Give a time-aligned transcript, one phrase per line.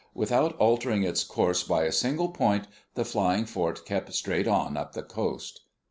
[0.15, 2.65] Without altering its course by a single point
[2.95, 5.61] the flying fort kept straight on up the coast.